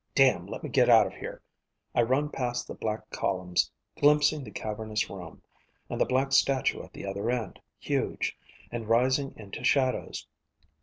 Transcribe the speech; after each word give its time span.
Damn, 0.15 0.47
let 0.47 0.63
me 0.63 0.69
get 0.71 0.89
out 0.89 1.05
of 1.05 1.13
here. 1.13 1.43
I 1.93 2.01
run 2.01 2.29
past 2.31 2.67
the 2.67 2.73
black 2.73 3.07
columns, 3.11 3.69
glimpsing 3.99 4.43
the 4.43 4.49
cavernous 4.49 5.07
room, 5.11 5.43
and 5.91 6.01
the 6.01 6.07
black 6.07 6.31
statue 6.31 6.81
at 6.81 6.91
the 6.91 7.05
other 7.05 7.29
end, 7.29 7.59
huge, 7.77 8.35
and 8.71 8.89
rising 8.89 9.31
into 9.37 9.63
shadows. 9.63 10.25